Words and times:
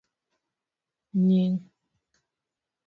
Nying'. 1.25 1.61